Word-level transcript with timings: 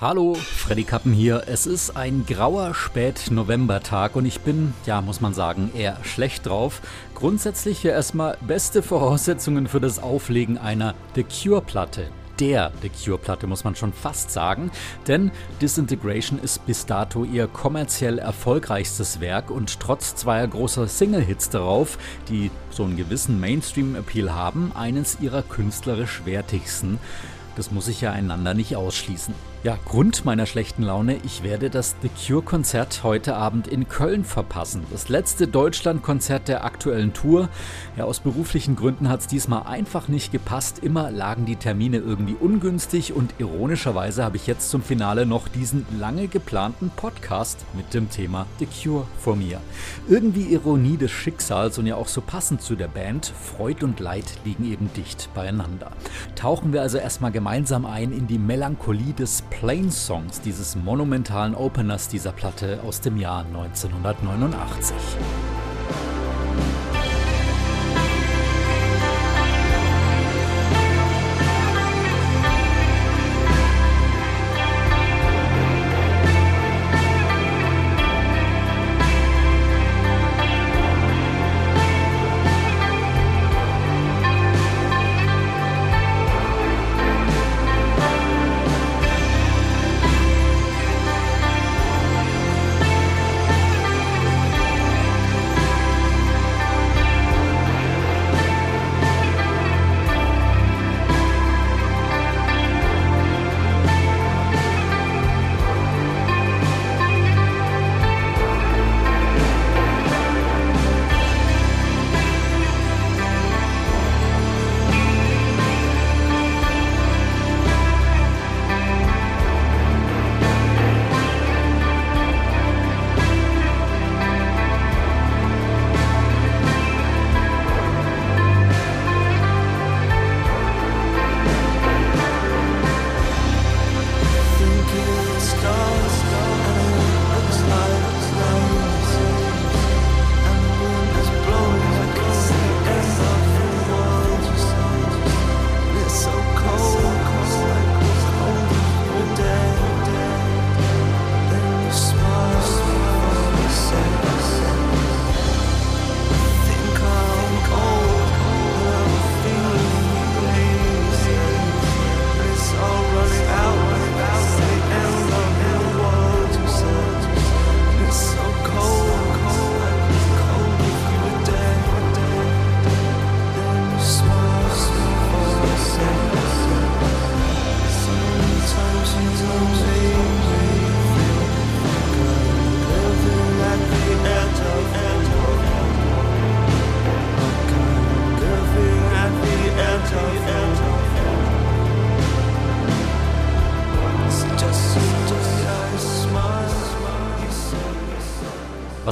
Hallo, 0.00 0.32
Freddy 0.32 0.84
Kappen 0.84 1.12
hier. 1.12 1.42
Es 1.46 1.66
ist 1.66 1.94
ein 1.94 2.24
grauer 2.26 2.72
Spät-November-Tag 2.72 4.16
und 4.16 4.24
ich 4.24 4.40
bin, 4.40 4.72
ja, 4.86 5.02
muss 5.02 5.20
man 5.20 5.34
sagen, 5.34 5.70
eher 5.76 5.98
schlecht 6.04 6.46
drauf. 6.46 6.80
Grundsätzlich 7.14 7.80
hier 7.80 7.92
erstmal 7.92 8.38
beste 8.40 8.82
Voraussetzungen 8.82 9.66
für 9.66 9.78
das 9.78 9.98
Auflegen 9.98 10.56
einer 10.56 10.94
The 11.16 11.24
Cure-Platte 11.24 12.08
der 12.38 12.72
The 12.80 12.88
Cure-Platte, 12.88 13.46
muss 13.46 13.64
man 13.64 13.76
schon 13.76 13.92
fast 13.92 14.30
sagen, 14.30 14.70
denn 15.06 15.30
Disintegration 15.60 16.38
ist 16.38 16.64
bis 16.64 16.86
dato 16.86 17.24
ihr 17.24 17.46
kommerziell 17.46 18.18
erfolgreichstes 18.18 19.20
Werk 19.20 19.50
und 19.50 19.80
trotz 19.80 20.14
zweier 20.14 20.48
großer 20.48 20.88
Single-Hits 20.88 21.50
darauf, 21.50 21.98
die 22.30 22.50
so 22.70 22.84
einen 22.84 22.96
gewissen 22.96 23.38
Mainstream-Appeal 23.38 24.34
haben, 24.34 24.72
eines 24.74 25.20
ihrer 25.20 25.42
künstlerisch 25.42 26.22
wertigsten. 26.24 26.98
Das 27.56 27.70
muss 27.70 27.88
ich 27.88 28.00
ja 28.00 28.12
einander 28.12 28.54
nicht 28.54 28.76
ausschließen. 28.76 29.34
Ja, 29.62 29.78
Grund 29.84 30.24
meiner 30.24 30.46
schlechten 30.46 30.82
Laune, 30.82 31.18
ich 31.22 31.42
werde 31.42 31.68
das 31.68 31.94
The 32.00 32.08
Cure-Konzert 32.08 33.02
heute 33.02 33.36
Abend 33.36 33.68
in 33.68 33.90
Köln 33.90 34.24
verpassen. 34.24 34.84
Das 34.90 35.10
letzte 35.10 35.46
Deutschland-Konzert 35.48 36.48
der 36.48 36.64
aktuellen 36.64 37.12
Tour. 37.12 37.50
Ja, 37.94 38.04
aus 38.04 38.20
beruflichen 38.20 38.74
Gründen 38.74 39.10
hat 39.10 39.20
es 39.20 39.26
diesmal 39.26 39.64
einfach 39.64 40.08
nicht 40.08 40.32
gepasst. 40.32 40.78
Immer 40.78 41.10
lagen 41.10 41.44
die 41.44 41.56
Termine 41.56 41.98
irgendwie 41.98 42.36
ungünstig 42.40 43.12
und 43.12 43.34
ironischerweise 43.36 44.24
habe 44.24 44.38
ich 44.38 44.46
jetzt 44.46 44.70
zum 44.70 44.82
Finale 44.82 45.26
noch 45.26 45.46
diesen 45.46 45.84
lange 45.98 46.28
geplanten 46.28 46.90
Podcast 46.96 47.58
mit 47.74 47.92
dem 47.92 48.08
Thema 48.08 48.46
The 48.60 48.66
Cure 48.66 49.06
vor 49.18 49.36
mir. 49.36 49.60
Irgendwie 50.08 50.54
Ironie 50.54 50.96
des 50.96 51.10
Schicksals 51.10 51.76
und 51.76 51.84
ja 51.84 51.96
auch 51.96 52.08
so 52.08 52.22
passend 52.22 52.62
zu 52.62 52.76
der 52.76 52.88
Band. 52.88 53.30
Freud 53.38 53.84
und 53.84 54.00
Leid 54.00 54.38
liegen 54.46 54.64
eben 54.64 54.90
dicht 54.94 55.28
beieinander. 55.34 55.92
Tauchen 56.34 56.72
wir 56.72 56.80
also 56.80 56.96
erstmal 56.96 57.30
gemeinsam 57.30 57.84
ein 57.84 58.12
in 58.12 58.26
die 58.26 58.38
Melancholie 58.38 59.12
des 59.12 59.42
Plain 59.50 59.90
Songs 59.90 60.40
dieses 60.40 60.76
monumentalen 60.76 61.54
Openers 61.54 62.08
dieser 62.08 62.32
Platte 62.32 62.80
aus 62.86 63.00
dem 63.00 63.18
Jahr 63.18 63.44
1989. 63.44 64.96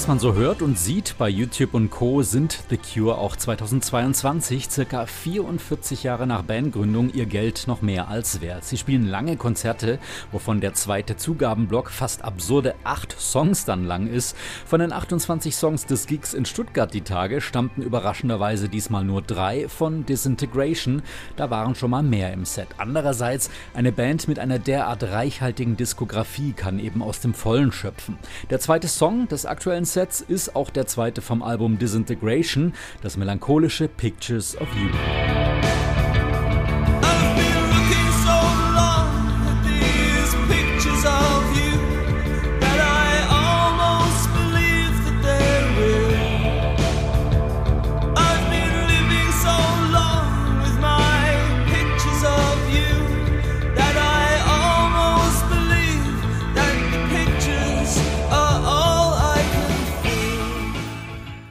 man 0.08 0.18
so 0.18 0.32
hört 0.32 0.62
und 0.62 0.78
sieht 0.78 1.16
bei 1.18 1.28
YouTube 1.28 1.74
und 1.74 1.90
Co. 1.90 2.22
sind 2.22 2.60
The 2.70 2.78
Cure 2.78 3.18
auch 3.18 3.36
2022, 3.36 4.70
circa 4.70 5.04
44 5.04 6.02
Jahre 6.02 6.26
nach 6.26 6.40
Bandgründung, 6.44 7.12
ihr 7.12 7.26
Geld 7.26 7.64
noch 7.66 7.82
mehr 7.82 8.08
als 8.08 8.40
wert. 8.40 8.64
Sie 8.64 8.78
spielen 8.78 9.06
lange 9.06 9.36
Konzerte, 9.36 9.98
wovon 10.32 10.62
der 10.62 10.72
zweite 10.72 11.16
Zugabenblock 11.16 11.90
fast 11.90 12.24
absurde 12.24 12.74
acht 12.84 13.20
Songs 13.20 13.66
dann 13.66 13.84
lang 13.84 14.06
ist. 14.06 14.34
Von 14.64 14.80
den 14.80 14.94
28 14.94 15.54
Songs 15.54 15.84
des 15.84 16.06
Gigs 16.06 16.32
in 16.32 16.46
Stuttgart 16.46 16.94
die 16.94 17.02
Tage 17.02 17.42
stammten 17.42 17.82
überraschenderweise 17.82 18.70
diesmal 18.70 19.04
nur 19.04 19.20
drei 19.20 19.68
von 19.68 20.06
Disintegration. 20.06 21.02
Da 21.36 21.50
waren 21.50 21.74
schon 21.74 21.90
mal 21.90 22.02
mehr 22.02 22.32
im 22.32 22.46
Set. 22.46 22.68
Andererseits, 22.78 23.50
eine 23.74 23.92
Band 23.92 24.26
mit 24.26 24.38
einer 24.38 24.58
derart 24.58 25.02
reichhaltigen 25.02 25.76
Diskografie 25.76 26.54
kann 26.54 26.78
eben 26.78 27.02
aus 27.02 27.20
dem 27.20 27.34
Vollen 27.34 27.72
schöpfen. 27.72 28.16
Der 28.48 28.58
zweite 28.58 28.88
Song 28.88 29.28
des 29.28 29.44
aktuellen 29.44 29.84
Sets 29.98 30.20
ist 30.20 30.54
auch 30.54 30.70
der 30.70 30.86
zweite 30.86 31.20
vom 31.20 31.42
Album 31.42 31.76
Disintegration, 31.76 32.72
das 33.02 33.16
melancholische 33.16 33.88
Pictures 33.88 34.56
of 34.60 34.68
You. 34.76 35.27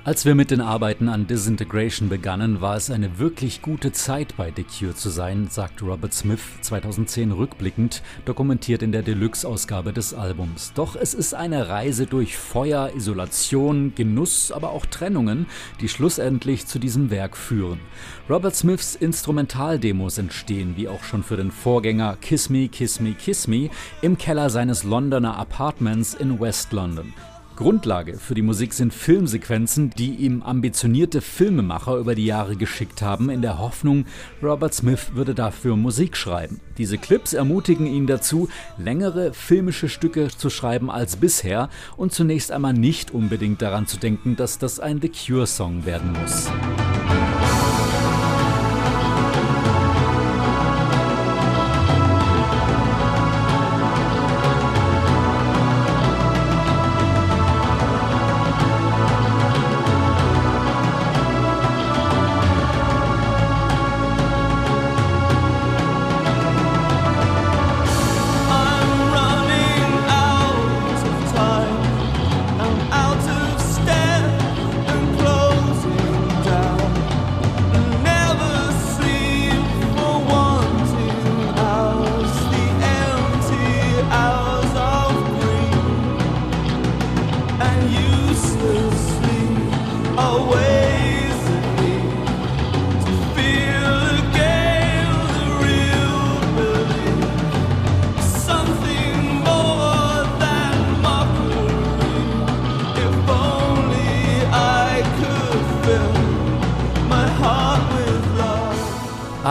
Als 0.07 0.23
wir 0.23 0.35
mit 0.35 0.51
den 0.51 0.61
Arbeiten 0.61 1.09
an 1.09 1.27
Disintegration 1.27 2.07
begannen, 2.07 2.61
war 2.61 2.77
es 2.77 2.89
eine 2.89 3.19
wirklich 3.19 3.61
gute 3.61 3.91
Zeit 3.91 4.37
bei 4.37 4.53
The 4.55 4.63
Cure 4.63 4.95
zu 4.95 5.09
sein, 5.09 5.49
sagt 5.49 5.83
Robert 5.83 6.13
Smith 6.13 6.39
2010 6.61 7.33
rückblickend, 7.33 8.01
dokumentiert 8.23 8.83
in 8.83 8.93
der 8.93 9.01
Deluxe-Ausgabe 9.01 9.91
des 9.91 10.13
Albums. 10.13 10.71
Doch 10.75 10.95
es 10.95 11.13
ist 11.13 11.33
eine 11.33 11.67
Reise 11.67 12.05
durch 12.05 12.37
Feuer, 12.37 12.91
Isolation, 12.95 13.95
Genuss, 13.95 14.53
aber 14.53 14.69
auch 14.69 14.85
Trennungen, 14.85 15.45
die 15.81 15.89
schlussendlich 15.89 16.67
zu 16.67 16.79
diesem 16.79 17.09
Werk 17.09 17.35
führen. 17.35 17.81
Robert 18.29 18.55
Smiths 18.55 18.95
Instrumentaldemos 18.95 20.19
entstehen, 20.19 20.77
wie 20.77 20.87
auch 20.87 21.03
schon 21.03 21.21
für 21.21 21.35
den 21.35 21.51
Vorgänger 21.51 22.15
Kiss 22.21 22.49
Me, 22.49 22.69
Kiss 22.69 23.01
Me, 23.01 23.11
Kiss 23.11 23.49
Me, 23.49 23.69
im 24.01 24.17
Keller 24.17 24.49
seines 24.49 24.85
Londoner 24.85 25.37
Apartments 25.37 26.13
in 26.13 26.39
West 26.39 26.71
London. 26.71 27.13
Grundlage 27.57 28.17
für 28.19 28.35
die 28.35 28.43
Musik 28.43 28.71
sind 28.71 28.93
Filmsequenzen, 28.93 29.89
die 29.89 30.13
ihm 30.15 30.43
ambitionierte 30.43 31.21
Filmemacher 31.21 31.97
über 31.97 32.13
die 32.13 32.27
Jahre 32.27 32.55
geschickt 32.55 33.01
haben, 33.01 33.31
in 33.31 33.41
der 33.41 33.57
Hoffnung, 33.57 34.05
Robert 34.43 34.75
Smith 34.75 35.15
würde 35.15 35.33
dafür 35.33 35.75
Musik 35.75 36.15
schreiben. 36.15 36.61
Diese 36.77 36.99
Clips 36.99 37.33
ermutigen 37.33 37.87
ihn 37.87 38.05
dazu, 38.05 38.47
längere 38.77 39.33
filmische 39.33 39.89
Stücke 39.89 40.27
zu 40.29 40.51
schreiben 40.51 40.91
als 40.91 41.17
bisher 41.17 41.69
und 41.97 42.13
zunächst 42.13 42.51
einmal 42.51 42.73
nicht 42.73 43.11
unbedingt 43.11 43.61
daran 43.61 43.87
zu 43.87 43.97
denken, 43.97 44.35
dass 44.35 44.59
das 44.59 44.79
ein 44.79 45.01
The 45.01 45.09
Cure-Song 45.09 45.85
werden 45.85 46.13
muss. 46.13 46.51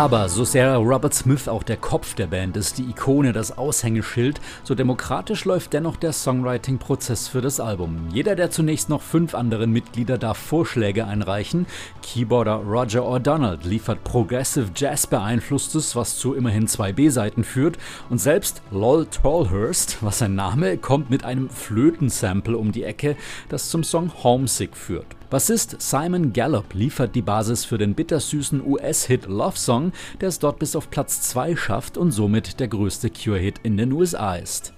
Aber 0.06 0.28
so 0.28 0.44
sehr 0.44 0.76
Robert 0.76 1.14
Smith 1.14 1.48
auch 1.48 1.64
der 1.64 1.78
Kopf 1.78 2.14
der 2.14 2.28
Band 2.28 2.56
ist, 2.56 2.78
die 2.78 2.84
Ikone, 2.84 3.32
das 3.32 3.58
Aushängeschild, 3.58 4.40
so 4.62 4.76
demokratisch 4.76 5.44
läuft 5.44 5.72
dennoch 5.72 5.96
der 5.96 6.12
Songwriting-Prozess 6.12 7.26
für 7.26 7.40
das 7.40 7.58
Album. 7.58 8.06
Jeder 8.12 8.36
der 8.36 8.52
zunächst 8.52 8.88
noch 8.88 9.02
fünf 9.02 9.34
anderen 9.34 9.72
Mitglieder 9.72 10.16
darf 10.16 10.38
Vorschläge 10.38 11.08
einreichen. 11.08 11.66
Keyboarder 12.02 12.54
Roger 12.54 13.02
O'Donnell 13.02 13.58
liefert 13.66 14.04
Progressive 14.04 14.70
Jazz 14.76 15.08
beeinflusstes, 15.08 15.96
was 15.96 16.16
zu 16.16 16.34
immerhin 16.34 16.68
zwei 16.68 16.92
B-Seiten 16.92 17.42
führt. 17.42 17.76
Und 18.08 18.18
selbst 18.18 18.62
Lol 18.70 19.06
Tolhurst, 19.06 19.98
was 20.02 20.20
sein 20.20 20.36
Name, 20.36 20.76
kommt 20.76 21.10
mit 21.10 21.24
einem 21.24 21.50
Flötensample 21.50 22.56
um 22.56 22.70
die 22.70 22.84
Ecke, 22.84 23.16
das 23.48 23.70
zum 23.70 23.82
Song 23.82 24.12
Homesick 24.22 24.76
führt. 24.76 25.15
Bassist 25.28 25.82
Simon 25.82 26.32
Gallup 26.32 26.72
liefert 26.72 27.16
die 27.16 27.22
Basis 27.22 27.64
für 27.64 27.78
den 27.78 27.94
bittersüßen 27.94 28.64
US-Hit 28.64 29.26
Love 29.26 29.56
Song, 29.56 29.92
der 30.20 30.28
es 30.28 30.38
dort 30.38 30.60
bis 30.60 30.76
auf 30.76 30.88
Platz 30.88 31.20
2 31.22 31.56
schafft 31.56 31.98
und 31.98 32.12
somit 32.12 32.60
der 32.60 32.68
größte 32.68 33.10
Cure-Hit 33.10 33.58
in 33.64 33.76
den 33.76 33.90
USA 33.90 34.36
ist. 34.36 34.72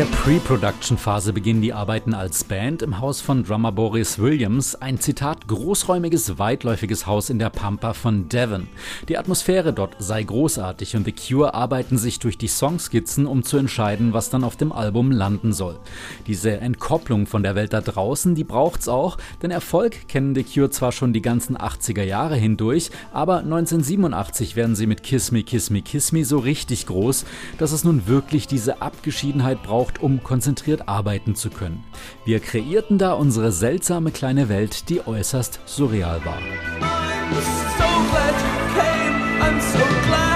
Nach 0.00 0.06
der 0.06 0.19
Pre-Production-Phase 0.30 1.32
beginnen 1.32 1.60
die 1.60 1.72
Arbeiten 1.72 2.14
als 2.14 2.44
Band 2.44 2.82
im 2.82 3.00
Haus 3.00 3.20
von 3.20 3.42
Drummer 3.42 3.72
Boris 3.72 4.20
Williams, 4.20 4.76
ein 4.76 5.00
Zitat 5.00 5.48
großräumiges, 5.48 6.38
weitläufiges 6.38 7.08
Haus 7.08 7.30
in 7.30 7.40
der 7.40 7.50
Pampa 7.50 7.94
von 7.94 8.28
Devon. 8.28 8.68
Die 9.08 9.18
Atmosphäre 9.18 9.72
dort 9.72 9.96
sei 9.98 10.22
großartig 10.22 10.94
und 10.94 11.04
The 11.04 11.12
Cure 11.12 11.52
arbeiten 11.54 11.98
sich 11.98 12.20
durch 12.20 12.38
die 12.38 12.46
Songskizzen, 12.46 13.26
um 13.26 13.42
zu 13.42 13.56
entscheiden, 13.56 14.12
was 14.12 14.30
dann 14.30 14.44
auf 14.44 14.54
dem 14.54 14.70
Album 14.70 15.10
landen 15.10 15.52
soll. 15.52 15.80
Diese 16.28 16.58
Entkopplung 16.58 17.26
von 17.26 17.42
der 17.42 17.56
Welt 17.56 17.72
da 17.72 17.80
draußen, 17.80 18.36
die 18.36 18.44
braucht's 18.44 18.86
auch, 18.86 19.18
denn 19.42 19.50
Erfolg 19.50 20.06
kennen 20.06 20.36
The 20.36 20.44
Cure 20.44 20.70
zwar 20.70 20.92
schon 20.92 21.12
die 21.12 21.22
ganzen 21.22 21.58
80er 21.58 22.04
Jahre 22.04 22.36
hindurch, 22.36 22.92
aber 23.12 23.38
1987 23.38 24.54
werden 24.54 24.76
sie 24.76 24.86
mit 24.86 25.02
Kiss 25.02 25.32
Me, 25.32 25.42
Kiss 25.42 25.70
Me, 25.70 25.82
Kiss 25.82 26.12
Me 26.12 26.24
so 26.24 26.38
richtig 26.38 26.86
groß, 26.86 27.24
dass 27.58 27.72
es 27.72 27.82
nun 27.82 28.06
wirklich 28.06 28.46
diese 28.46 28.80
Abgeschiedenheit 28.80 29.64
braucht 29.64 29.80
braucht, 29.80 29.98
konzentriert 30.20 30.88
arbeiten 30.88 31.34
zu 31.34 31.50
können. 31.50 31.84
Wir 32.24 32.40
kreierten 32.40 32.98
da 32.98 33.12
unsere 33.12 33.52
seltsame 33.52 34.10
kleine 34.10 34.48
Welt, 34.48 34.88
die 34.88 35.06
äußerst 35.06 35.60
surreal 35.66 36.24
war. 36.24 36.38
Expectant 39.40 40.29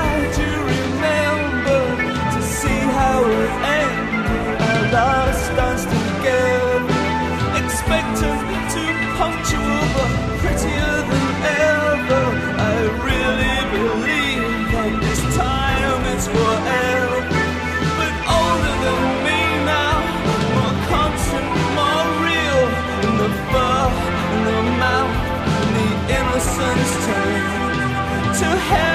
to 28.35 28.47
hell. 28.47 28.94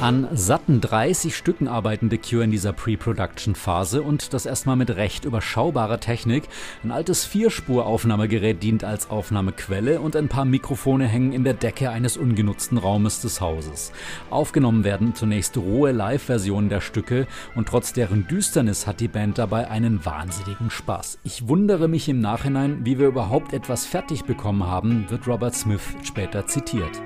An 0.00 0.28
satten 0.32 0.80
30 0.80 1.36
Stücken 1.36 1.68
arbeiten 1.68 2.08
The 2.08 2.16
Cure 2.16 2.44
in 2.44 2.50
dieser 2.50 2.72
Pre-Production-Phase 2.72 4.00
und 4.00 4.32
das 4.32 4.46
erstmal 4.46 4.76
mit 4.76 4.88
recht 4.96 5.26
überschaubarer 5.26 6.00
Technik. 6.00 6.44
Ein 6.82 6.90
altes 6.90 7.26
Vierspur-Aufnahmegerät 7.26 8.62
dient 8.62 8.82
als 8.82 9.10
Aufnahmequelle 9.10 10.00
und 10.00 10.16
ein 10.16 10.28
paar 10.28 10.46
Mikrofone 10.46 11.06
hängen 11.06 11.34
in 11.34 11.44
der 11.44 11.52
Decke 11.52 11.90
eines 11.90 12.16
ungenutzten 12.16 12.78
Raumes 12.78 13.20
des 13.20 13.42
Hauses. 13.42 13.92
Aufgenommen 14.30 14.84
werden 14.84 15.14
zunächst 15.14 15.58
rohe 15.58 15.92
Live-Versionen 15.92 16.70
der 16.70 16.80
Stücke 16.80 17.26
und 17.54 17.68
trotz 17.68 17.92
deren 17.92 18.26
Düsternis 18.26 18.86
hat 18.86 19.00
die 19.00 19.08
Band 19.08 19.36
dabei 19.36 19.68
einen 19.68 20.02
wahnsinnigen 20.06 20.70
Spaß. 20.70 21.18
Ich 21.24 21.46
wundere 21.46 21.88
mich 21.88 22.08
im 22.08 22.22
Nachhinein, 22.22 22.86
wie 22.86 22.98
wir 22.98 23.08
überhaupt 23.08 23.52
etwas 23.52 23.84
fertig 23.84 24.24
bekommen 24.24 24.64
haben, 24.64 25.10
wird 25.10 25.28
Robert 25.28 25.54
Smith 25.54 25.82
später 26.02 26.46
zitiert. 26.46 27.02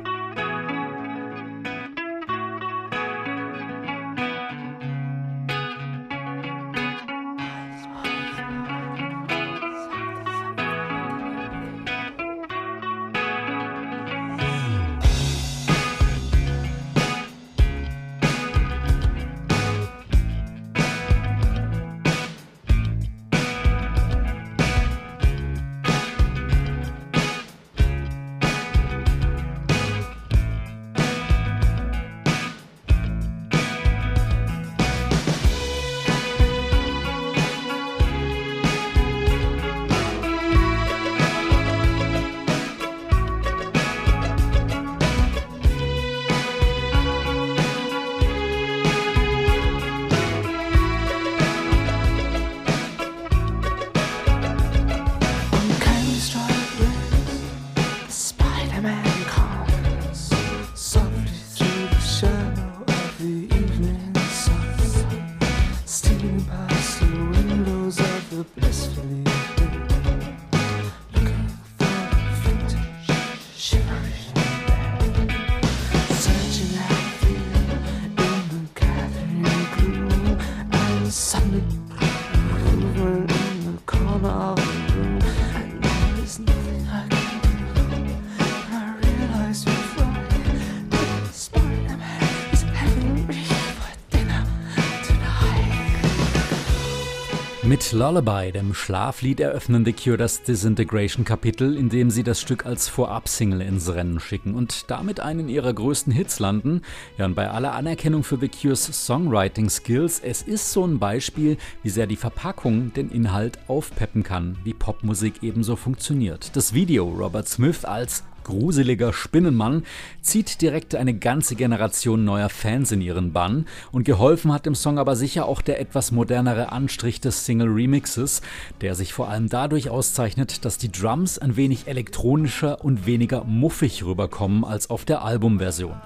Lullaby, 98.04 98.52
dem 98.52 98.74
Schlaflied, 98.74 99.40
eröffnen 99.40 99.86
The 99.86 99.94
Cure 99.94 100.18
das 100.18 100.42
Disintegration-Kapitel, 100.42 101.74
in 101.74 101.88
dem 101.88 102.10
sie 102.10 102.22
das 102.22 102.38
Stück 102.38 102.66
als 102.66 102.86
Vorab-Single 102.86 103.62
ins 103.62 103.94
Rennen 103.94 104.20
schicken 104.20 104.54
und 104.54 104.90
damit 104.90 105.20
einen 105.20 105.48
ihrer 105.48 105.72
größten 105.72 106.12
Hits 106.12 106.38
landen. 106.38 106.82
Ja, 107.16 107.24
und 107.24 107.34
bei 107.34 107.48
aller 107.48 107.72
Anerkennung 107.72 108.22
für 108.22 108.36
The 108.36 108.50
Cures 108.50 109.06
Songwriting-Skills, 109.06 110.20
es 110.22 110.42
ist 110.42 110.70
so 110.70 110.86
ein 110.86 110.98
Beispiel, 110.98 111.56
wie 111.82 111.88
sehr 111.88 112.06
die 112.06 112.16
Verpackung 112.16 112.92
den 112.92 113.10
Inhalt 113.10 113.58
aufpeppen 113.68 114.22
kann, 114.22 114.58
wie 114.64 114.74
Popmusik 114.74 115.42
ebenso 115.42 115.74
funktioniert. 115.74 116.54
Das 116.56 116.74
Video 116.74 117.08
Robert 117.08 117.48
Smith 117.48 117.86
als 117.86 118.22
gruseliger 118.44 119.12
Spinnenmann 119.12 119.82
zieht 120.22 120.60
direkt 120.60 120.94
eine 120.94 121.14
ganze 121.14 121.56
Generation 121.56 122.24
neuer 122.24 122.48
Fans 122.48 122.92
in 122.92 123.00
ihren 123.00 123.32
Bann 123.32 123.66
und 123.90 124.04
geholfen 124.04 124.52
hat 124.52 124.66
dem 124.66 124.74
Song 124.74 124.98
aber 124.98 125.16
sicher 125.16 125.46
auch 125.46 125.62
der 125.62 125.80
etwas 125.80 126.12
modernere 126.12 126.70
Anstrich 126.70 127.20
des 127.20 127.44
Single 127.44 127.68
Remixes, 127.68 128.42
der 128.80 128.94
sich 128.94 129.12
vor 129.12 129.28
allem 129.28 129.48
dadurch 129.48 129.90
auszeichnet, 129.90 130.64
dass 130.64 130.78
die 130.78 130.92
Drums 130.92 131.38
ein 131.38 131.56
wenig 131.56 131.88
elektronischer 131.88 132.84
und 132.84 133.06
weniger 133.06 133.44
muffig 133.44 134.04
rüberkommen 134.04 134.64
als 134.64 134.90
auf 134.90 135.04
der 135.04 135.22
Albumversion. 135.22 135.96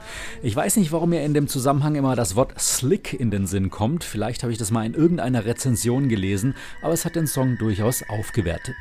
Ich 0.43 0.57
weiß 0.57 0.77
nicht, 0.77 0.93
warum 0.93 1.11
mir 1.11 1.25
in 1.25 1.35
dem 1.35 1.49
Zusammenhang 1.49 1.95
immer 1.97 2.17
das 2.17 2.37
Wort 2.37 2.59
Slick 2.59 3.13
in 3.13 3.31
den 3.31 3.47
Sinn 3.47 3.71
kommt, 3.71 4.05
vielleicht 4.05 4.43
habe 4.43 4.53
ich 4.53 4.59
das 4.59 4.71
mal 4.71 4.87
in 4.87 4.95
irgendeiner 4.95 5.45
Rezension 5.45 6.09
gelesen, 6.09 6.55
aber 6.83 6.93
es 6.93 7.05
hat 7.05 7.17
den 7.17 7.27
Song 7.27 7.59
durchaus 7.59 8.03
aufgewertet. 8.09 8.77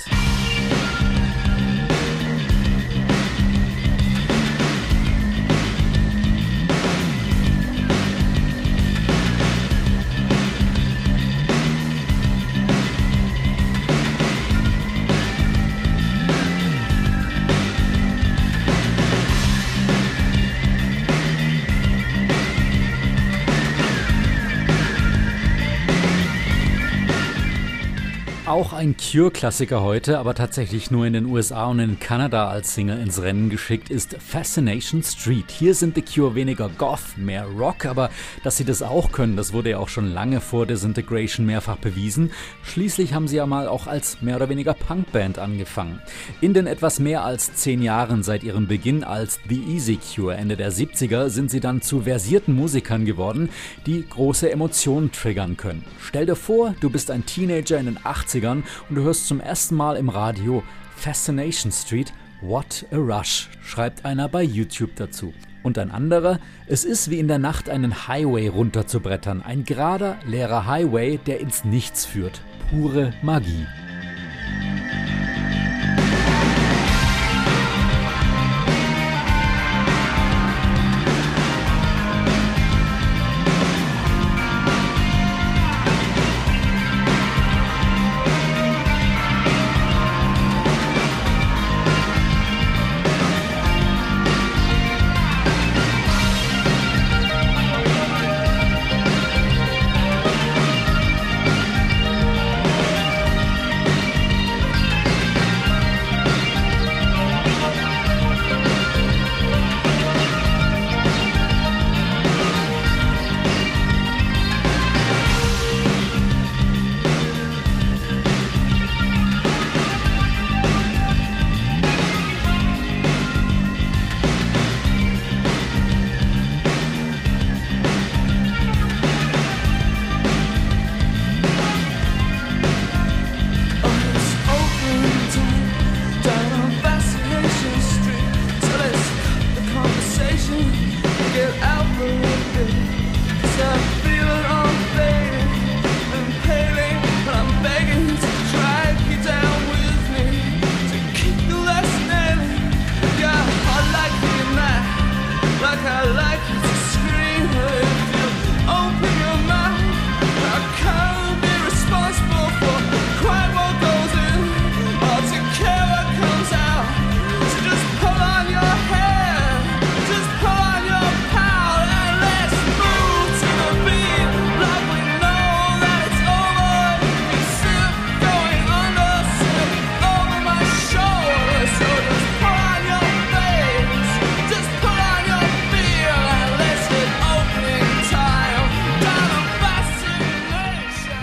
Auch 28.58 28.74
ein 28.74 28.96
Cure-Klassiker 28.98 29.84
heute, 29.84 30.18
aber 30.18 30.34
tatsächlich 30.34 30.90
nur 30.90 31.06
in 31.06 31.14
den 31.14 31.28
USA 31.28 31.68
und 31.68 31.78
in 31.78 32.00
Kanada 32.00 32.50
als 32.50 32.74
Single 32.74 33.00
ins 33.00 33.22
Rennen 33.22 33.52
geschickt, 33.52 33.92
ist 33.92 34.16
Fascination 34.20 35.04
Street. 35.04 35.52
Hier 35.52 35.76
sind 35.76 35.94
The 35.94 36.02
Cure 36.02 36.34
weniger 36.34 36.68
Goth, 36.68 37.18
mehr 37.18 37.46
Rock, 37.46 37.86
aber 37.86 38.10
dass 38.44 38.58
sie 38.58 38.66
das 38.66 38.82
auch 38.82 39.12
können, 39.12 39.38
das 39.38 39.54
wurde 39.54 39.70
ja 39.70 39.78
auch 39.78 39.90
schon 39.90 40.12
lange 40.12 40.42
vor 40.42 40.66
Disintegration 40.66 41.46
mehrfach 41.46 41.78
bewiesen. 41.78 42.32
Schließlich 42.64 43.14
haben 43.14 43.28
sie 43.28 43.36
ja 43.36 43.46
mal 43.46 43.68
auch 43.68 43.86
als 43.86 44.24
mehr 44.24 44.38
oder 44.38 44.50
weniger 44.50 44.74
Punkband 44.74 45.38
angefangen. 45.38 46.02
In 46.42 46.56
den 46.56 46.66
etwas 46.66 47.00
mehr 47.00 47.24
als 47.24 47.54
zehn 47.54 47.84
Jahren 47.84 48.24
seit 48.24 48.42
ihrem 48.42 48.66
Beginn 48.66 49.04
als 49.04 49.40
The 49.48 49.62
Easy 49.68 50.00
Cure 50.00 50.36
Ende 50.36 50.58
der 50.58 50.72
70er 50.72 51.30
sind 51.30 51.52
sie 51.52 51.60
dann 51.60 51.84
zu 51.84 52.02
versierten 52.02 52.56
Musikern 52.56 53.06
geworden, 53.06 53.50
die 53.86 54.04
große 54.10 54.50
Emotionen 54.50 55.12
triggern 55.12 55.58
können. 55.58 55.86
Stell 56.02 56.26
dir 56.26 56.36
vor, 56.36 56.74
du 56.80 56.90
bist 56.90 57.12
ein 57.12 57.24
Teenager 57.24 57.78
in 57.78 57.86
den 57.86 58.00
80 58.04 58.47
80ern 58.48 58.64
und 58.90 58.96
du 58.96 59.04
hörst 59.04 59.28
zum 59.28 59.40
ersten 59.40 59.76
Mal 59.76 59.98
im 59.98 60.10
Radio 60.10 60.64
Fascination 60.96 61.72
Street, 61.72 62.14
What 62.42 62.86
a 62.92 62.98
Rush, 62.98 63.50
schreibt 63.64 64.06
einer 64.06 64.30
bei 64.30 64.44
YouTube 64.44 64.96
dazu. 64.96 65.34
Und 65.64 65.78
ein 65.78 65.92
anderer, 65.92 66.40
es 66.68 66.86
ist 66.86 67.10
wie 67.10 67.20
in 67.20 67.28
der 67.28 67.40
Nacht 67.40 67.70
einen 67.70 68.08
Highway 68.08 68.48
runterzubrettern, 68.48 69.42
ein 69.42 69.66
gerader, 69.66 70.18
leerer 70.26 70.66
Highway, 70.66 71.18
der 71.18 71.40
ins 71.40 71.66
Nichts 71.66 72.06
führt. 72.06 72.42
Pure 72.70 73.14
Magie. 73.22 73.66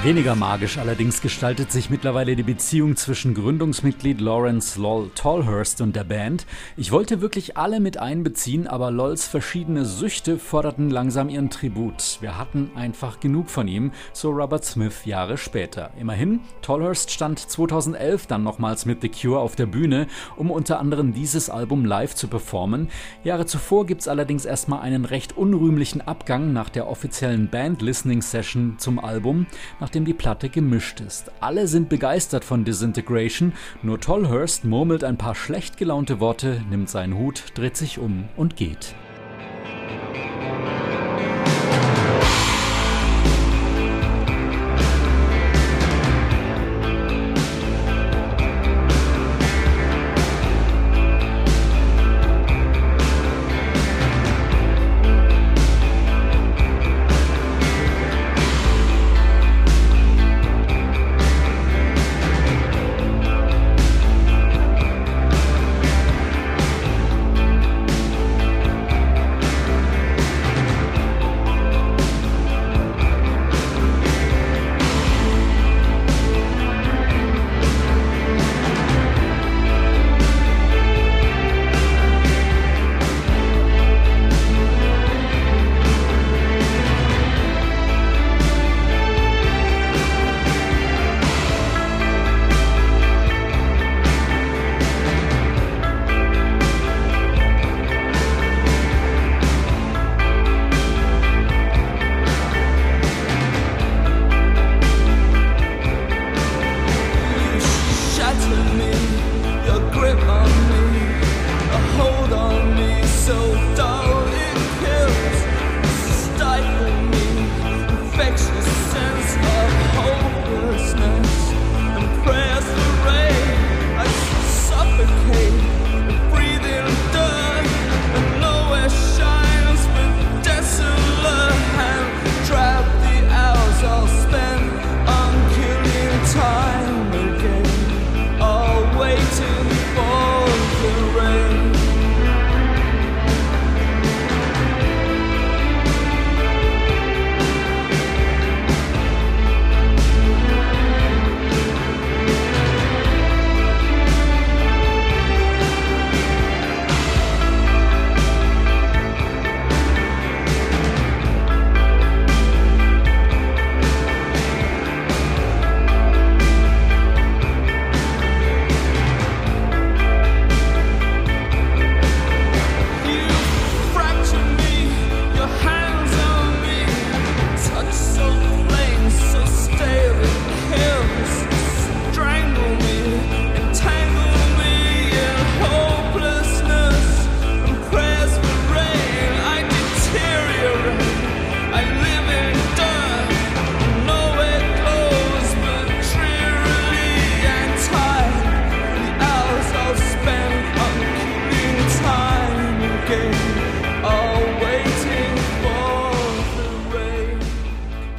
Weniger 0.04 0.34
magisch 0.34 0.76
allerdings 0.76 1.22
gestaltet 1.22 1.72
sich 1.72 1.88
mittlerweile 1.88 2.36
die 2.36 2.42
Beziehung 2.42 2.94
zwischen 2.94 3.32
Gründungsmitglied 3.32 4.20
Lawrence 4.20 4.78
Lol 4.78 5.10
Tallhurst 5.14 5.80
und 5.80 5.96
der 5.96 6.04
Band. 6.04 6.44
Ich 6.76 6.92
wollte 6.92 7.22
wirklich 7.22 7.56
alle 7.56 7.80
mit 7.80 7.96
einbeziehen, 7.96 8.66
aber 8.66 8.90
Lols 8.90 9.26
verschiedene 9.26 9.86
Süchte 9.86 10.38
forderten 10.38 10.90
langsam 10.90 11.30
ihren 11.30 11.48
Tribut. 11.48 12.18
Wir 12.20 12.36
hatten 12.36 12.70
einfach 12.74 13.18
genug 13.18 13.48
von 13.48 13.66
ihm, 13.66 13.92
so 14.12 14.28
Robert 14.28 14.66
Smith 14.66 15.06
Jahre 15.06 15.38
später. 15.38 15.90
Immerhin, 15.98 16.40
Tallhurst 16.60 17.10
stand 17.10 17.38
2011 17.38 18.26
dann 18.26 18.42
nochmals 18.42 18.84
mit 18.84 19.00
The 19.00 19.08
Cure 19.08 19.40
auf 19.40 19.56
der 19.56 19.64
Bühne, 19.64 20.06
um 20.36 20.50
unter 20.50 20.80
anderem 20.80 21.14
dieses 21.14 21.48
Album 21.48 21.86
live 21.86 22.14
zu 22.14 22.28
performen. 22.28 22.90
Jahre 23.22 23.46
zuvor 23.46 23.86
gibt's 23.86 24.06
allerdings 24.06 24.44
erstmal 24.44 24.82
einen 24.82 25.06
recht 25.06 25.34
unrühmlichen 25.34 26.02
Abgang 26.02 26.52
nach 26.52 26.68
der 26.68 26.88
offiziellen 26.88 27.48
Band-Listening-Session 27.48 28.74
zum 28.76 28.98
Album, 28.98 29.46
nach 29.80 29.93
nachdem 29.94 30.06
die 30.06 30.12
Platte 30.12 30.48
gemischt 30.48 30.98
ist. 30.98 31.30
Alle 31.38 31.68
sind 31.68 31.88
begeistert 31.88 32.44
von 32.44 32.64
Disintegration, 32.64 33.52
nur 33.80 34.00
Tollhurst 34.00 34.64
murmelt 34.64 35.04
ein 35.04 35.16
paar 35.16 35.36
schlecht 35.36 35.76
gelaunte 35.76 36.18
Worte, 36.18 36.60
nimmt 36.68 36.90
seinen 36.90 37.16
Hut, 37.16 37.44
dreht 37.54 37.76
sich 37.76 38.00
um 38.00 38.24
und 38.36 38.56
geht. 38.56 38.96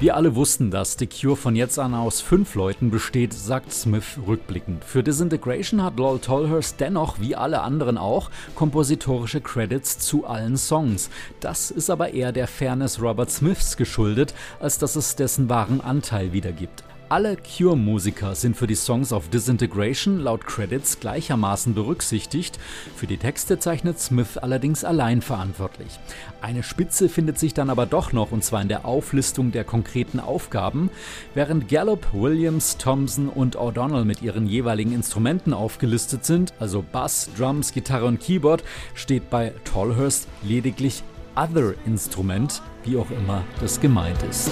Wir 0.06 0.16
alle 0.16 0.36
wussten, 0.36 0.70
dass 0.70 0.98
The 1.00 1.08
Cure 1.08 1.36
von 1.36 1.56
jetzt 1.56 1.80
an 1.80 1.96
aus 1.96 2.22
fünf 2.22 2.54
Leuten 2.54 2.92
besteht, 2.92 3.34
sagt 3.34 3.74
Smith 3.74 4.20
rückblickend. 4.28 4.84
Für 4.86 5.02
Disintegration 5.02 5.82
hat 5.82 5.98
Lol 5.98 6.20
Tolhurst 6.20 6.80
dennoch, 6.80 7.20
wie 7.20 7.36
alle 7.36 7.62
anderen 7.62 7.98
auch, 7.98 8.30
kompositorische 8.54 9.42
Credits 9.42 9.98
zu 9.98 10.28
allen 10.28 10.58
Songs. 10.58 11.10
Das 11.40 11.72
ist 11.72 11.90
aber 11.90 12.14
eher 12.14 12.32
der 12.32 12.48
Fairness 12.48 13.02
Robert 13.02 13.32
Smiths 13.32 13.78
geschuldet, 13.78 14.36
als 14.60 14.78
dass 14.78 14.96
es 14.96 15.16
dessen 15.16 15.50
wahren 15.50 15.82
Anteil 15.82 16.34
wiedergibt. 16.34 16.84
Alle 17.16 17.38
Cure-Musiker 17.38 18.36
sind 18.36 18.58
für 18.58 18.68
die 18.68 18.76
Songs 18.76 19.14
of 19.14 19.30
Disintegration 19.30 20.20
laut 20.20 20.46
Credits 20.46 21.00
gleichermaßen 21.00 21.74
berücksichtigt. 21.74 22.60
Für 22.98 23.08
die 23.08 23.16
Texte 23.16 23.58
zeichnet 23.58 24.02
Smith 24.02 24.38
allerdings 24.38 24.84
allein 24.84 25.22
verantwortlich. 25.22 25.98
Eine 26.42 26.62
Spitze 26.62 27.08
findet 27.08 27.40
sich 27.40 27.54
dann 27.54 27.70
aber 27.70 27.86
doch 27.86 28.12
noch, 28.12 28.34
und 28.34 28.44
zwar 28.44 28.62
in 28.62 28.68
der 28.68 28.84
Auflistung 28.84 29.54
der 29.54 29.64
konkreten 29.64 30.20
Aufgaben. 30.20 30.90
Während 31.34 31.70
Gallup, 31.70 32.06
Williams, 32.12 32.76
Thompson 32.76 33.30
und 33.30 33.56
O'Donnell 33.56 34.04
mit 34.04 34.22
ihren 34.22 34.46
jeweiligen 34.46 34.92
Instrumenten 34.92 35.54
aufgelistet 35.54 36.26
sind, 36.26 36.52
also 36.60 36.84
Bass, 36.84 37.30
Drums, 37.38 37.72
Gitarre 37.72 38.08
und 38.08 38.20
Keyboard, 38.20 38.62
steht 38.94 39.30
bei 39.30 39.54
Tallhurst 39.64 40.28
lediglich 40.44 41.02
Other 41.38 41.76
Instrument, 41.86 42.62
wie 42.84 42.98
auch 42.98 43.10
immer 43.10 43.46
das 43.62 43.80
gemeint 43.80 44.22
ist. 44.24 44.52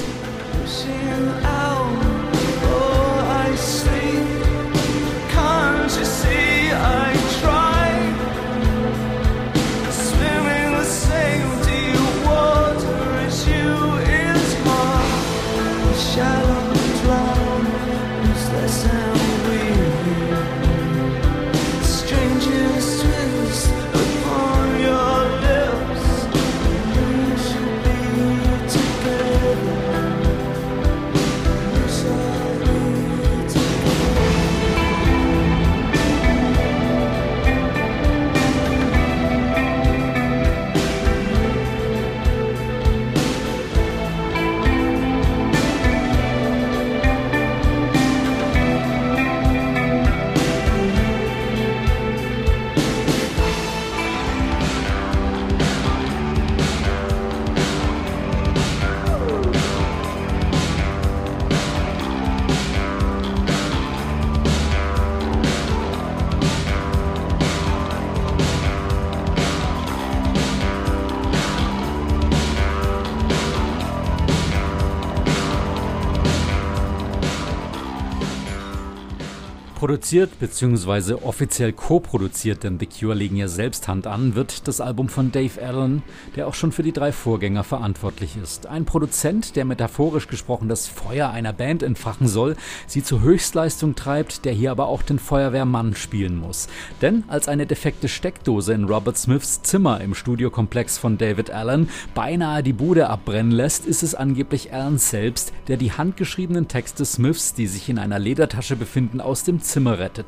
Produziert 79.93 80.39
bzw. 80.39 81.13
offiziell 81.21 81.71
co-produziert, 81.71 82.63
denn 82.63 82.79
The 82.79 82.87
Cure 82.87 83.13
legen 83.13 83.35
ja 83.35 83.47
selbst 83.47 83.87
Hand 83.87 84.07
an, 84.07 84.33
wird 84.33 84.67
das 84.67 84.81
Album 84.81 85.07
von 85.07 85.31
Dave 85.31 85.61
Allen, 85.61 86.01
der 86.35 86.47
auch 86.47 86.55
schon 86.55 86.71
für 86.71 86.81
die 86.81 86.93
drei 86.93 87.11
Vorgänger 87.11 87.63
verantwortlich 87.63 88.35
ist. 88.41 88.65
Ein 88.65 88.85
Produzent, 88.85 89.55
der 89.55 89.65
metaphorisch 89.65 90.27
gesprochen 90.27 90.67
das 90.67 90.87
Feuer 90.87 91.29
einer 91.29 91.53
Band 91.53 91.83
entfachen 91.83 92.27
soll, 92.27 92.55
sie 92.87 93.03
zur 93.03 93.21
Höchstleistung 93.21 93.93
treibt, 93.93 94.45
der 94.45 94.53
hier 94.53 94.71
aber 94.71 94.87
auch 94.87 95.03
den 95.03 95.19
Feuerwehrmann 95.19 95.95
spielen 95.95 96.37
muss. 96.37 96.69
Denn 97.03 97.23
als 97.27 97.47
eine 97.47 97.67
defekte 97.67 98.07
Steckdose 98.07 98.73
in 98.73 98.85
Robert 98.85 99.19
Smiths 99.19 99.61
Zimmer 99.61 100.01
im 100.01 100.15
Studiokomplex 100.15 100.97
von 100.97 101.19
David 101.19 101.51
Allen 101.51 101.87
beinahe 102.15 102.63
die 102.63 102.73
Bude 102.73 103.11
abbrennen 103.11 103.51
lässt, 103.51 103.85
ist 103.85 104.01
es 104.01 104.15
angeblich 104.15 104.73
Allen 104.73 104.97
selbst, 104.97 105.53
der 105.67 105.77
die 105.77 105.91
handgeschriebenen 105.91 106.67
Texte 106.67 107.05
Smiths, 107.05 107.53
die 107.53 107.67
sich 107.67 107.89
in 107.89 107.99
einer 107.99 108.17
Ledertasche 108.17 108.75
befinden, 108.75 109.21
aus 109.21 109.43
dem 109.43 109.61
Zimmer 109.61 109.82
rettet. 109.91 110.25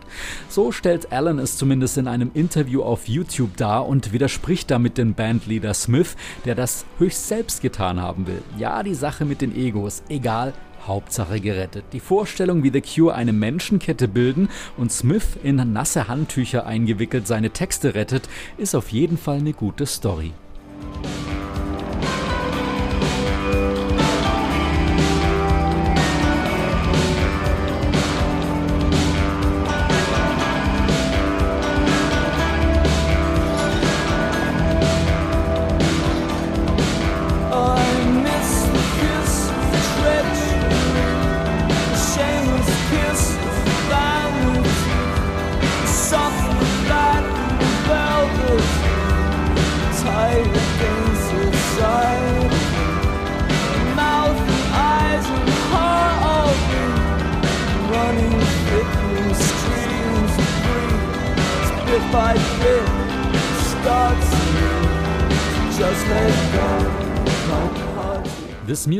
So 0.49 0.71
stellt 0.71 1.11
Alan 1.11 1.39
es 1.39 1.57
zumindest 1.57 1.97
in 1.97 2.07
einem 2.07 2.31
Interview 2.33 2.83
auf 2.83 3.07
YouTube 3.07 3.57
dar 3.57 3.87
und 3.87 4.13
widerspricht 4.13 4.69
damit 4.71 4.97
dem 4.97 5.13
Bandleader 5.13 5.73
Smith, 5.73 6.15
der 6.45 6.55
das 6.55 6.85
höchst 6.99 7.27
selbst 7.27 7.61
getan 7.61 8.01
haben 8.01 8.27
will. 8.27 8.41
Ja, 8.57 8.83
die 8.83 8.95
Sache 8.95 9.25
mit 9.25 9.41
den 9.41 9.55
Egos, 9.55 10.03
egal, 10.09 10.53
Hauptsache 10.87 11.39
gerettet. 11.39 11.85
Die 11.93 11.99
Vorstellung, 11.99 12.63
wie 12.63 12.71
The 12.71 12.81
Cure 12.81 13.15
eine 13.15 13.33
Menschenkette 13.33 14.07
bilden 14.07 14.49
und 14.77 14.91
Smith 14.91 15.37
in 15.43 15.55
nasse 15.73 16.07
Handtücher 16.07 16.65
eingewickelt 16.65 17.27
seine 17.27 17.49
Texte 17.49 17.95
rettet, 17.95 18.29
ist 18.57 18.75
auf 18.75 18.89
jeden 18.89 19.17
Fall 19.17 19.37
eine 19.37 19.53
gute 19.53 19.85
Story. 19.85 20.31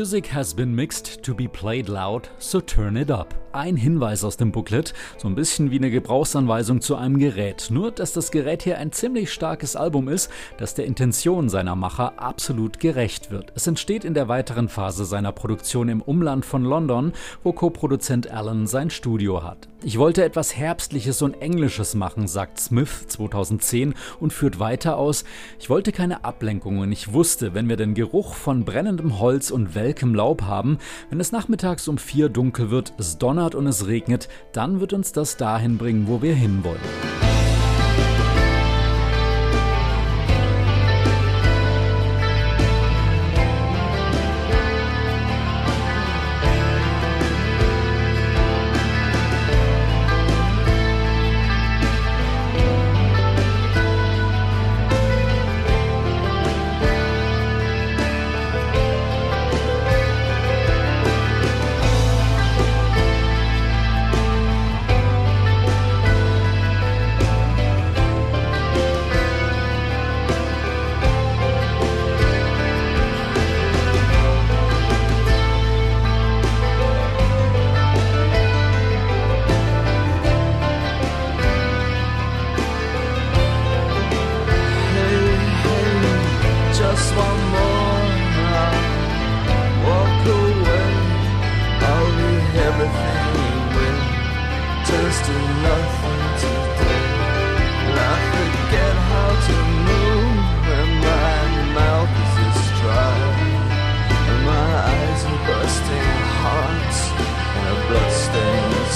Music 0.06 0.26
has 0.28 0.54
been 0.54 0.72
mixed 0.72 1.20
to 1.20 1.34
be 1.34 1.48
played 1.48 1.88
loud, 1.88 2.28
so 2.38 2.60
turn 2.60 2.96
it 2.96 3.10
up. 3.10 3.45
Ein 3.56 3.76
Hinweis 3.76 4.22
aus 4.22 4.36
dem 4.36 4.52
Booklet, 4.52 4.92
so 5.16 5.28
ein 5.28 5.34
bisschen 5.34 5.70
wie 5.70 5.78
eine 5.78 5.90
Gebrauchsanweisung 5.90 6.82
zu 6.82 6.94
einem 6.94 7.18
Gerät. 7.18 7.68
Nur, 7.70 7.90
dass 7.90 8.12
das 8.12 8.30
Gerät 8.30 8.62
hier 8.62 8.76
ein 8.76 8.92
ziemlich 8.92 9.32
starkes 9.32 9.76
Album 9.76 10.08
ist, 10.08 10.30
das 10.58 10.74
der 10.74 10.84
Intention 10.84 11.48
seiner 11.48 11.74
Macher 11.74 12.20
absolut 12.20 12.78
gerecht 12.80 13.30
wird. 13.30 13.52
Es 13.54 13.66
entsteht 13.66 14.04
in 14.04 14.12
der 14.12 14.28
weiteren 14.28 14.68
Phase 14.68 15.06
seiner 15.06 15.32
Produktion 15.32 15.88
im 15.88 16.02
Umland 16.02 16.44
von 16.44 16.64
London, 16.64 17.14
wo 17.42 17.54
Co-Produzent 17.54 18.30
Alan 18.30 18.66
sein 18.66 18.90
Studio 18.90 19.42
hat. 19.42 19.68
Ich 19.82 19.98
wollte 19.98 20.24
etwas 20.24 20.56
Herbstliches 20.56 21.22
und 21.22 21.40
Englisches 21.40 21.94
machen, 21.94 22.26
sagt 22.28 22.58
Smith 22.58 23.06
2010 23.06 23.94
und 24.20 24.32
führt 24.32 24.58
weiter 24.58 24.96
aus. 24.96 25.24
Ich 25.60 25.70
wollte 25.70 25.92
keine 25.92 26.24
Ablenkungen. 26.24 26.90
Ich 26.92 27.12
wusste, 27.12 27.54
wenn 27.54 27.68
wir 27.68 27.76
den 27.76 27.94
Geruch 27.94 28.34
von 28.34 28.64
brennendem 28.64 29.18
Holz 29.18 29.50
und 29.50 29.74
welkem 29.74 30.14
Laub 30.14 30.42
haben, 30.42 30.78
wenn 31.08 31.20
es 31.20 31.30
nachmittags 31.30 31.88
um 31.88 31.98
vier 31.98 32.28
dunkel 32.28 32.70
wird, 32.70 32.94
es 32.98 33.18
donnert 33.18 33.45
und 33.54 33.66
es 33.66 33.86
regnet, 33.86 34.28
dann 34.52 34.80
wird 34.80 34.92
uns 34.92 35.12
das 35.12 35.36
dahin 35.36 35.78
bringen, 35.78 36.08
wo 36.08 36.22
wir 36.22 36.34
hinwollen. 36.34 37.25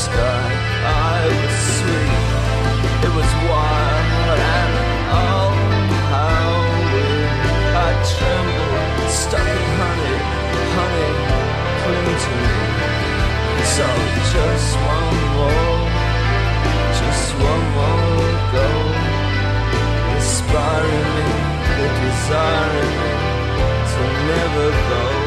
sky. 0.06 0.48
I 1.12 1.20
was 1.40 1.56
sweet, 1.76 2.12
it 3.04 3.12
was 3.18 3.30
wild, 3.52 4.40
and 4.56 4.72
oh, 5.20 5.52
how 6.12 6.48
weird. 6.92 7.32
I 7.86 7.90
trembled, 8.12 9.10
stuck 9.22 9.48
in 9.56 9.68
honey, 9.80 10.16
honey, 10.76 11.10
cling 11.80 12.16
to 12.24 12.32
me. 12.40 12.56
So 13.76 13.86
just 14.32 14.70
one 14.96 15.16
more, 15.36 15.80
just 17.00 17.28
one 17.50 17.64
more 17.76 18.32
go. 18.56 18.68
Inspiring 20.16 21.08
me, 21.16 21.28
the 21.76 21.88
desire 22.04 22.88
to 23.92 24.02
never 24.28 24.70
go. 24.88 25.19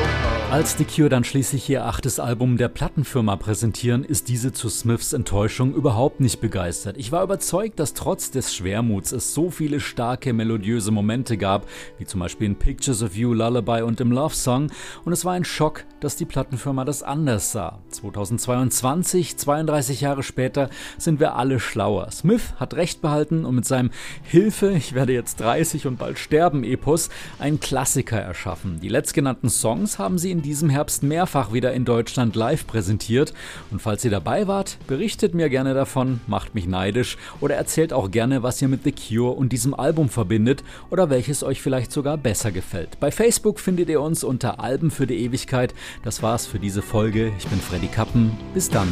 Als 0.54 0.78
The 0.78 0.86
Cure 0.86 1.10
dann 1.10 1.24
schließlich 1.24 1.68
ihr 1.68 1.84
achtes 1.84 2.20
Album 2.20 2.58
der 2.58 2.68
Plattenfirma 2.68 3.38
präsentieren, 3.38 4.04
ist 4.04 4.30
diese 4.30 4.54
zu 4.54 4.70
Smiths 4.70 5.12
Enttäuschung 5.12 5.74
überhaupt 5.74 6.20
nicht 6.20 6.42
begeistert. 6.42 6.96
Ich 7.00 7.12
war 7.12 7.24
überzeugt, 7.24 7.80
dass 7.80 7.96
trotz 7.96 8.30
des 8.30 8.54
Schwermuts 8.54 9.14
es 9.14 9.34
so 9.34 9.50
viele 9.50 9.80
starke 9.80 10.32
melodiöse 10.32 10.92
Momente 10.92 11.38
gab, 11.38 11.66
wie 11.98 12.06
zum 12.06 12.20
Beispiel 12.20 12.46
in 12.46 12.56
Pictures 12.56 13.02
of 13.02 13.16
You, 13.16 13.34
Lullaby 13.34 13.82
und 13.82 14.00
im 14.00 14.12
Love 14.12 14.36
Song, 14.36 14.72
und 15.04 15.12
es 15.12 15.26
war 15.26 15.34
ein 15.34 15.44
Schock, 15.44 15.86
dass 16.04 16.16
die 16.16 16.26
Plattenfirma 16.26 16.86
das 16.86 17.04
anders 17.04 17.52
sah. 17.52 17.80
2022, 17.90 19.38
32 19.38 20.02
Jahre 20.02 20.24
später, 20.24 20.70
sind 20.98 21.20
wir 21.20 21.36
alle 21.36 21.60
schlauer. 21.60 22.12
Smith 22.12 22.54
hat 22.60 22.74
recht 22.74 23.02
behalten 23.02 23.46
und 23.46 23.56
mit 23.56 23.66
seinem 23.66 23.92
Hilfe, 24.24 24.72
ich 24.72 24.94
werde 24.94 25.14
jetzt 25.14 25.40
30 25.40 25.88
und 25.88 25.98
bald 25.98 26.20
sterben 26.20 26.64
Epos 26.64 27.10
einen 27.40 27.60
Klassiker 27.60 28.20
erschaffen. 28.20 28.80
Die 28.82 28.90
letztgenannten 28.90 29.50
Songs 29.50 30.00
haben 30.00 30.18
sie 30.18 30.32
in 30.32 30.42
diesem 30.42 30.70
Herbst 30.70 31.04
mehrfach 31.04 31.54
wieder 31.54 31.74
in 31.74 31.86
Deutschland 31.86 32.36
live 32.36 32.68
präsentiert. 32.68 33.34
Und 33.72 33.82
falls 33.82 34.04
ihr 34.04 34.12
dabei 34.12 34.48
wart, 34.48 34.78
berichtet 34.88 35.34
mir 35.34 35.50
gerne 35.50 35.74
davon, 35.74 36.20
macht 36.28 36.56
mich 36.56 36.68
neidisch 36.68 37.18
oder 37.40 37.56
erzählt 37.56 37.94
auch 37.94 38.12
gerne, 38.12 38.44
was 38.44 38.62
ihr 38.62 38.68
mit 38.68 38.84
The 38.84 38.92
Cure 38.92 39.32
und 39.32 39.54
diesem 39.54 39.74
Album 39.74 40.10
verbindet 40.10 40.64
oder 40.90 41.10
welches 41.10 41.44
euch 41.44 41.62
vielleicht 41.62 41.92
sogar 41.92 42.18
besser 42.18 42.52
gefällt. 42.52 43.00
Bei 43.00 43.12
Facebook 43.12 43.60
findet 43.60 43.90
ihr 43.90 44.02
uns 44.02 44.24
unter 44.24 44.60
Alben 44.60 44.92
für 44.92 45.08
die 45.08 45.24
Ewigkeit. 45.24 45.74
Das 46.02 46.24
war's 46.24 46.46
für 46.46 46.60
diese 46.60 46.82
Folge. 46.82 47.32
Ich 47.38 47.48
bin 47.48 47.60
Freddy 47.60 47.88
Kappen. 47.88 48.38
Bis 48.54 48.70
dann. 48.70 48.88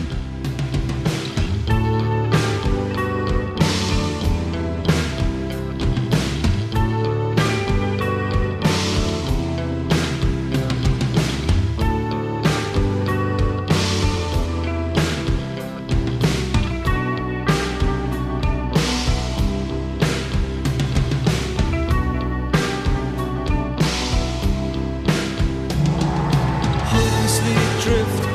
sleep 27.32 27.56
drift 27.82 28.31